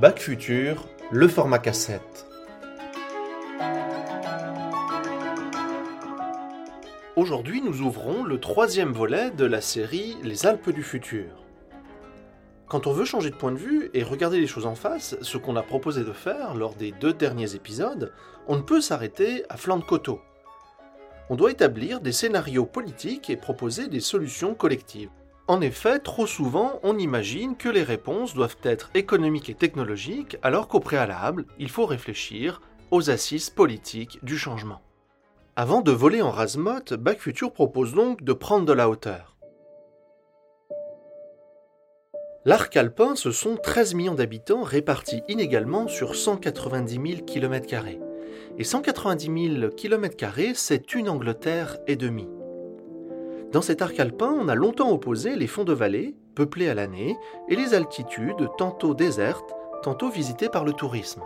[0.00, 2.28] Bac Futur, le format cassette.
[7.16, 11.42] Aujourd'hui, nous ouvrons le troisième volet de la série Les Alpes du futur.
[12.68, 15.36] Quand on veut changer de point de vue et regarder les choses en face, ce
[15.36, 18.12] qu'on a proposé de faire lors des deux derniers épisodes,
[18.46, 20.20] on ne peut s'arrêter à flanc de coteau.
[21.28, 25.10] On doit établir des scénarios politiques et proposer des solutions collectives.
[25.48, 30.68] En effet, trop souvent, on imagine que les réponses doivent être économiques et technologiques, alors
[30.68, 34.82] qu'au préalable, il faut réfléchir aux assises politiques du changement.
[35.56, 39.38] Avant de voler en rasemotte, Bac Futur propose donc de prendre de la hauteur.
[42.44, 47.86] L'arc alpin, ce sont 13 millions d'habitants répartis inégalement sur 190 000 km.
[48.58, 52.28] Et 190 000 km, c'est une Angleterre et demie.
[53.52, 57.16] Dans cet arc alpin, on a longtemps opposé les fonds de vallée, peuplés à l'année,
[57.48, 61.22] et les altitudes, tantôt désertes, tantôt visitées par le tourisme.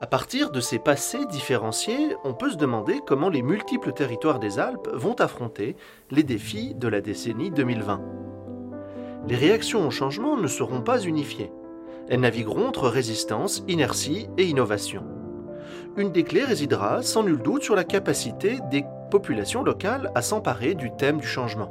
[0.00, 4.58] À partir de ces passés différenciés, on peut se demander comment les multiples territoires des
[4.58, 5.76] Alpes vont affronter
[6.10, 8.00] les défis de la décennie 2020.
[9.28, 11.52] Les réactions au changement ne seront pas unifiées.
[12.08, 15.04] Elles navigueront entre résistance, inertie et innovation.
[15.96, 20.74] Une des clés résidera sans nul doute sur la capacité des population locale à s'emparer
[20.74, 21.70] du thème du changement.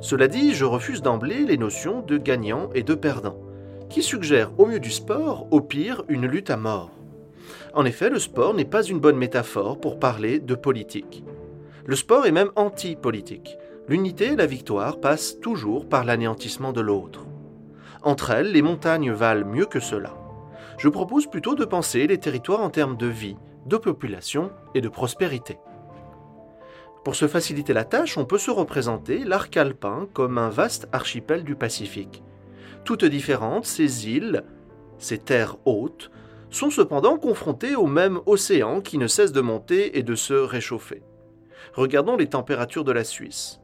[0.00, 3.36] Cela dit, je refuse d'emblée les notions de gagnant et de perdant,
[3.88, 6.90] qui suggèrent au mieux du sport, au pire une lutte à mort.
[7.72, 11.22] En effet, le sport n'est pas une bonne métaphore pour parler de politique.
[11.86, 13.56] Le sport est même anti-politique.
[13.86, 17.26] L'unité et la victoire passent toujours par l'anéantissement de l'autre.
[18.02, 20.14] Entre elles, les montagnes valent mieux que cela.
[20.78, 24.88] Je propose plutôt de penser les territoires en termes de vie, de population et de
[24.88, 25.58] prospérité.
[27.04, 31.44] Pour se faciliter la tâche, on peut se représenter l'arc alpin comme un vaste archipel
[31.44, 32.22] du Pacifique.
[32.84, 34.44] Toutes différentes, ces îles,
[34.98, 36.10] ces terres hautes,
[36.50, 41.02] sont cependant confrontées au même océan qui ne cesse de monter et de se réchauffer.
[41.74, 43.60] Regardons les températures de la Suisse.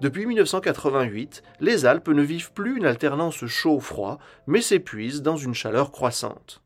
[0.00, 5.90] Depuis 1988, les Alpes ne vivent plus une alternance chaud-froid, mais s'épuisent dans une chaleur
[5.90, 6.62] croissante.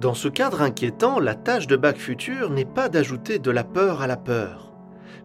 [0.00, 4.02] Dans ce cadre inquiétant, la tâche de Bac Futur n'est pas d'ajouter de la peur
[4.02, 4.72] à la peur,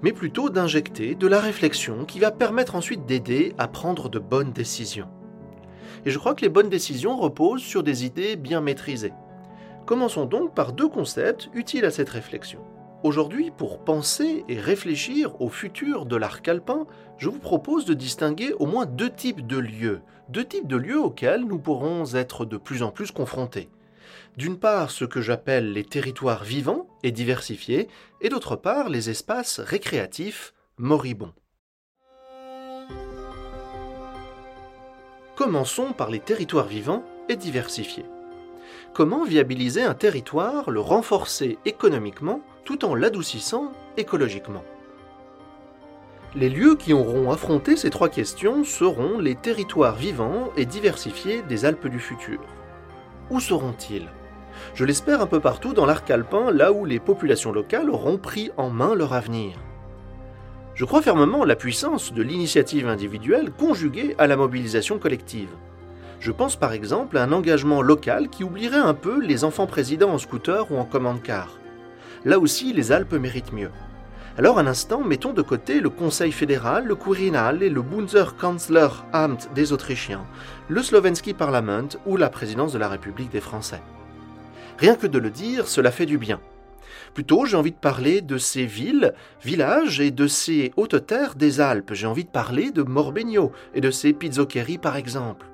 [0.04, 4.52] mais plutôt d'injecter de la réflexion qui va permettre ensuite d'aider à prendre de bonnes
[4.52, 5.10] décisions.
[6.06, 9.14] Et je crois que les bonnes décisions reposent sur des idées bien maîtrisées.
[9.88, 12.60] Commençons donc par deux concepts utiles à cette réflexion.
[13.02, 16.86] Aujourd'hui, pour penser et réfléchir au futur de l'arc alpin,
[17.18, 21.02] je vous propose de distinguer au moins deux types de lieux, deux types de lieux
[21.02, 23.70] auxquels nous pourrons être de plus en plus confrontés
[24.38, 27.88] d'une part ce que j'appelle les territoires vivants et diversifiés,
[28.22, 31.34] et d'autre part les espaces récréatifs moribonds.
[35.36, 38.06] Commençons par les territoires vivants et diversifiés.
[38.94, 44.64] Comment viabiliser un territoire, le renforcer économiquement tout en l'adoucissant écologiquement?
[46.36, 51.66] Les lieux qui auront affronté ces trois questions seront les territoires vivants et diversifiés des
[51.66, 52.40] Alpes du futur.
[53.32, 54.10] Où seront-ils?
[54.74, 58.52] Je l'espère un peu partout dans l'arc alpin, là où les populations locales auront pris
[58.58, 59.54] en main leur avenir.
[60.76, 65.50] Je crois fermement la puissance de l'initiative individuelle conjuguée à la mobilisation collective.
[66.20, 70.12] Je pense par exemple à un engagement local qui oublierait un peu les enfants présidents
[70.12, 71.60] en scooter ou en commande-car.
[72.26, 73.72] Là aussi, les Alpes méritent mieux.
[74.38, 79.74] Alors un instant, mettons de côté le Conseil fédéral, le Quirinal et le Bundeskanzleramt des
[79.74, 80.26] Autrichiens,
[80.70, 83.82] le Slovensky Parliament ou la présidence de la République des Français.
[84.80, 86.40] Rien que de le dire, cela fait du bien.
[87.14, 89.14] Plutôt, j'ai envie de parler de ces villes,
[89.44, 91.92] villages et de ces hautes terres des Alpes.
[91.94, 95.48] J'ai envie de parler de Morbegno et de ses pizzoccheries par exemple.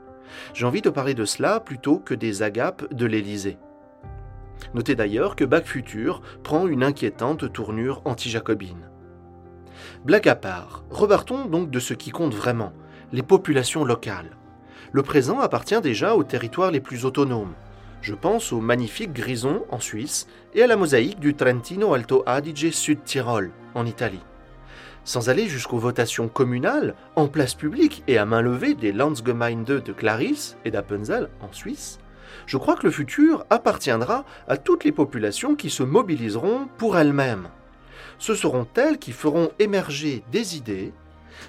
[0.53, 3.57] J'ai envie de parler de cela plutôt que des agapes de l'Élysée.
[4.75, 8.91] Notez d'ailleurs que Bac Futur prend une inquiétante tournure anti-jacobine.
[10.03, 12.73] Blague à part, repartons donc de ce qui compte vraiment,
[13.11, 14.37] les populations locales.
[14.91, 17.55] Le présent appartient déjà aux territoires les plus autonomes.
[18.05, 22.69] Je pense au magnifique Grison en Suisse et à la mosaïque du Trentino Alto Adige
[22.69, 24.21] Sud Tyrol en Italie.
[25.03, 29.91] Sans aller jusqu'aux votations communales, en place publique et à main levée des Landsgemeinde de
[29.91, 31.97] Clarisse et d'Appenzell en Suisse,
[32.45, 37.47] je crois que le futur appartiendra à toutes les populations qui se mobiliseront pour elles-mêmes.
[38.19, 40.93] Ce seront elles qui feront émerger des idées,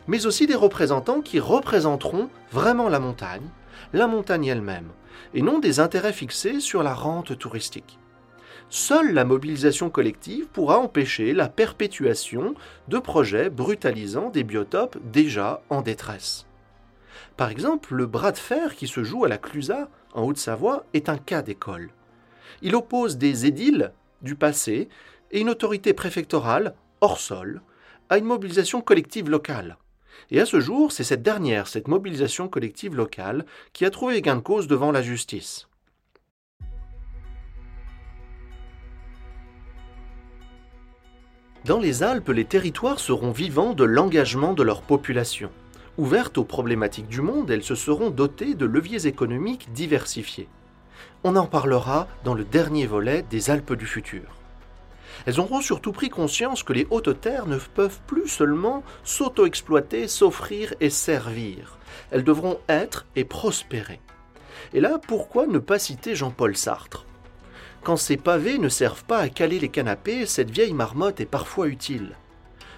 [0.06, 3.50] mais aussi des représentants qui représenteront vraiment la montagne,
[3.92, 4.88] la montagne elle-même,
[5.34, 7.98] et non des intérêts fixés sur la rente touristique.
[8.68, 12.54] Seule la mobilisation collective pourra empêcher la perpétuation
[12.88, 16.46] de projets brutalisant des biotopes déjà en détresse.
[17.36, 21.08] Par exemple, le bras de fer qui se joue à la Clusaz, en Haute-Savoie, est
[21.08, 21.90] un cas d'école.
[22.62, 23.92] Il oppose des édiles
[24.22, 24.88] du passé
[25.30, 27.60] et une autorité préfectorale, hors sol,
[28.08, 29.76] à une mobilisation collective locale.
[30.30, 34.36] Et à ce jour, c'est cette dernière, cette mobilisation collective locale, qui a trouvé gain
[34.36, 35.68] de cause devant la justice.
[41.64, 45.50] Dans les Alpes, les territoires seront vivants de l'engagement de leur population.
[45.98, 50.48] Ouvertes aux problématiques du monde, elles se seront dotées de leviers économiques diversifiés.
[51.24, 54.35] On en parlera dans le dernier volet des Alpes du futur.
[55.24, 60.74] Elles auront surtout pris conscience que les hautes terres ne peuvent plus seulement s'auto-exploiter, s'offrir
[60.80, 61.78] et servir.
[62.10, 64.00] Elles devront être et prospérer.
[64.74, 67.06] Et là, pourquoi ne pas citer Jean-Paul Sartre?
[67.82, 71.68] Quand ces pavés ne servent pas à caler les canapés, cette vieille marmotte est parfois
[71.68, 72.16] utile.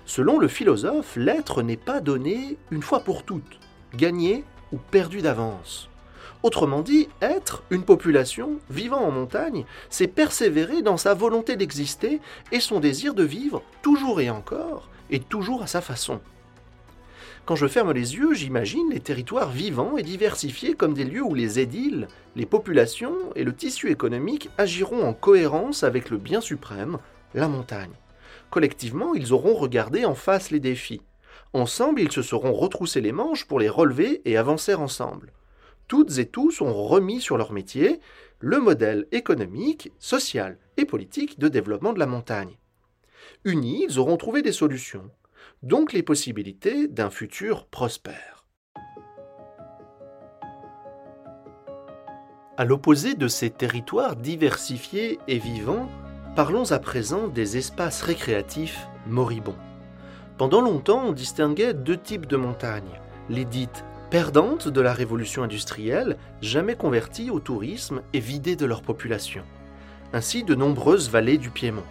[0.05, 3.59] Selon le philosophe, l'être n'est pas donné une fois pour toutes,
[3.95, 5.89] gagné ou perdu d'avance.
[6.45, 12.21] Autrement dit, être une population vivant en montagne, c'est persévérer dans sa volonté d'exister
[12.53, 16.21] et son désir de vivre toujours et encore, et toujours à sa façon.
[17.45, 21.35] Quand je ferme les yeux, j'imagine les territoires vivants et diversifiés comme des lieux où
[21.35, 22.07] les édiles,
[22.37, 26.99] les populations et le tissu économique agiront en cohérence avec le bien suprême,
[27.35, 27.97] la montagne.
[28.51, 31.01] Collectivement, ils auront regardé en face les défis.
[31.53, 35.33] Ensemble, ils se seront retroussés les manches pour les relever et avancer ensemble
[35.89, 38.01] toutes et tous ont remis sur leur métier
[38.41, 42.59] le modèle économique, social et politique de développement de la montagne.
[43.45, 45.11] Unis, ils auront trouvé des solutions,
[45.63, 48.45] donc les possibilités d'un futur prospère.
[52.57, 55.89] À l'opposé de ces territoires diversifiés et vivants,
[56.37, 59.59] parlons à présent des espaces récréatifs moribonds.
[60.37, 66.17] Pendant longtemps, on distinguait deux types de montagnes, les dites perdantes de la révolution industrielle,
[66.41, 69.43] jamais converties au tourisme et vidées de leur population.
[70.15, 71.83] Ainsi de nombreuses vallées du Piémont.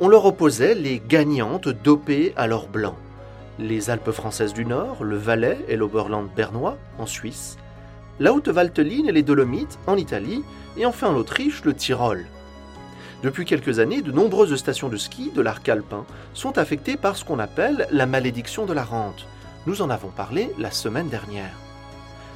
[0.00, 2.96] On leur opposait les gagnantes dopées à l'or blanc.
[3.58, 7.58] Les Alpes françaises du Nord, le Valais et l'Oberland bernois en Suisse,
[8.20, 10.44] la Haute Valteline et les Dolomites en Italie,
[10.76, 12.24] et enfin en Autriche, le Tyrol.
[13.22, 16.04] Depuis quelques années, de nombreuses stations de ski de l'arc alpin
[16.34, 19.26] sont affectées par ce qu'on appelle la malédiction de la rente,
[19.66, 21.54] nous en avons parlé la semaine dernière.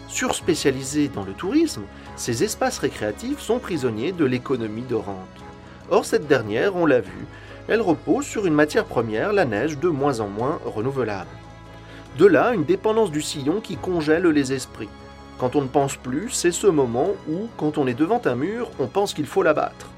[0.08, 1.82] Surspécialisés dans le tourisme,
[2.14, 5.16] ces espaces récréatifs sont prisonniers de l'économie de rente.
[5.90, 7.26] Or, cette dernière, on l'a vu,
[7.68, 11.30] elle repose sur une matière première, la neige, de moins en moins renouvelable.
[12.18, 14.88] De là, une dépendance du sillon qui congèle les esprits.
[15.38, 18.70] Quand on ne pense plus, c'est ce moment où, quand on est devant un mur,
[18.78, 19.88] on pense qu'il faut l'abattre.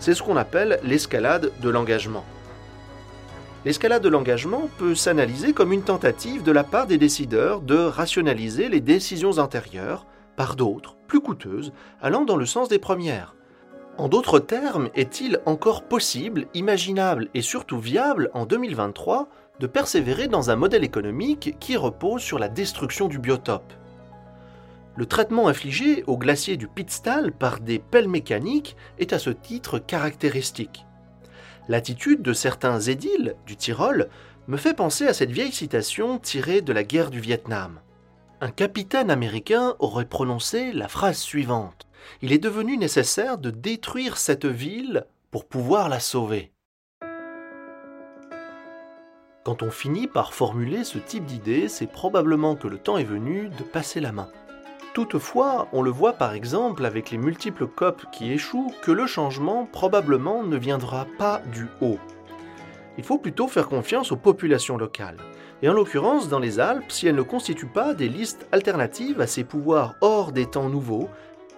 [0.00, 2.24] C'est ce qu'on appelle l'escalade de l'engagement.
[3.64, 8.68] L'escalade de l'engagement peut s'analyser comme une tentative de la part des décideurs de rationaliser
[8.68, 10.04] les décisions antérieures
[10.34, 13.36] par d'autres, plus coûteuses, allant dans le sens des premières.
[13.98, 19.28] En d'autres termes, est-il encore possible, imaginable et surtout viable en 2023
[19.60, 23.72] de persévérer dans un modèle économique qui repose sur la destruction du biotope?
[24.96, 29.78] Le traitement infligé au glacier du Pitztal par des pelles mécaniques est à ce titre
[29.78, 30.84] caractéristique.
[31.72, 34.10] L'attitude de certains édiles du Tyrol
[34.46, 37.80] me fait penser à cette vieille citation tirée de la guerre du Vietnam.
[38.42, 41.88] Un capitaine américain aurait prononcé la phrase suivante.
[42.20, 46.52] Il est devenu nécessaire de détruire cette ville pour pouvoir la sauver.
[49.42, 53.48] Quand on finit par formuler ce type d'idée, c'est probablement que le temps est venu
[53.48, 54.28] de passer la main.
[54.94, 59.64] Toutefois, on le voit par exemple avec les multiples COP qui échouent que le changement
[59.64, 61.98] probablement ne viendra pas du haut.
[62.98, 65.16] Il faut plutôt faire confiance aux populations locales.
[65.62, 69.26] Et en l'occurrence, dans les Alpes, si elles ne constituent pas des listes alternatives à
[69.26, 71.08] ces pouvoirs hors des temps nouveaux,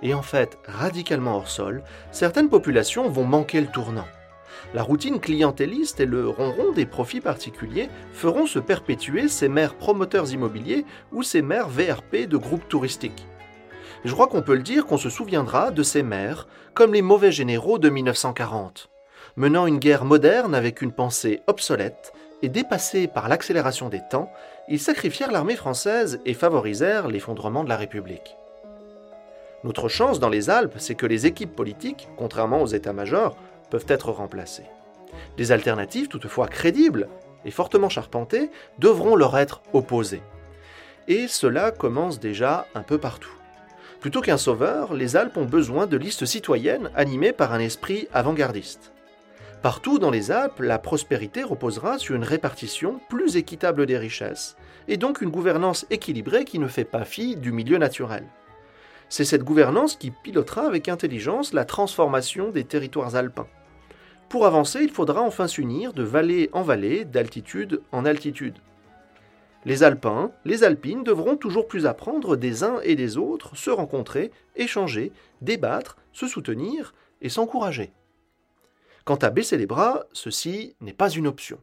[0.00, 4.06] et en fait radicalement hors sol, certaines populations vont manquer le tournant.
[4.75, 10.32] La routine clientéliste et le ronron des profits particuliers feront se perpétuer ces maires promoteurs
[10.32, 13.26] immobiliers ou ces maires VRP de groupes touristiques.
[14.04, 17.32] je crois qu'on peut le dire qu'on se souviendra de ces maires comme les mauvais
[17.32, 18.90] généraux de 1940,
[19.37, 24.30] menant une guerre moderne avec une pensée obsolète et dépassée par l'accélération des temps,
[24.68, 28.37] ils sacrifièrent l'armée française et favorisèrent l'effondrement de la République.
[29.64, 33.34] Notre chance dans les Alpes, c'est que les équipes politiques, contrairement aux états-majors,
[33.71, 34.66] peuvent être remplacés.
[35.37, 37.09] Des alternatives, toutefois crédibles
[37.44, 40.23] et fortement charpentées, devront leur être opposées.
[41.09, 43.35] Et cela commence déjà un peu partout.
[44.00, 48.92] Plutôt qu'un sauveur, les Alpes ont besoin de listes citoyennes animées par un esprit avant-gardiste.
[49.62, 54.56] Partout dans les Alpes, la prospérité reposera sur une répartition plus équitable des richesses,
[54.88, 58.25] et donc une gouvernance équilibrée qui ne fait pas fi du milieu naturel.
[59.16, 63.47] C'est cette gouvernance qui pilotera avec intelligence la transformation des territoires alpins.
[64.28, 68.59] Pour avancer, il faudra enfin s'unir de vallée en vallée, d'altitude en altitude.
[69.64, 74.33] Les Alpins, les Alpines devront toujours plus apprendre des uns et des autres, se rencontrer,
[74.56, 76.92] échanger, débattre, se soutenir
[77.23, 77.92] et s'encourager.
[79.04, 81.61] Quant à baisser les bras, ceci n'est pas une option.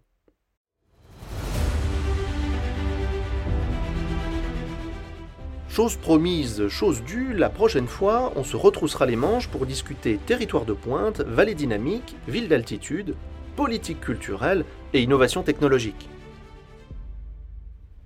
[5.71, 10.65] Chose promise, chose due, la prochaine fois, on se retroussera les manches pour discuter territoire
[10.65, 13.15] de pointe, vallée dynamique, ville d'altitude,
[13.55, 16.09] politique culturelle et innovation technologique.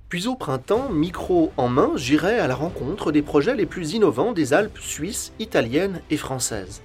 [0.10, 4.31] Puis au printemps, micro en main, j'irai à la rencontre des projets les plus innovants
[4.31, 6.84] des Alpes suisses, italiennes et françaises.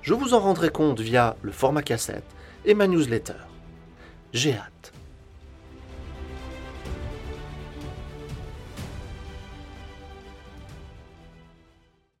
[0.00, 2.24] Je vous en rendrai compte via le format cassette
[2.64, 3.34] et ma newsletter.
[4.32, 4.91] J'ai hâte.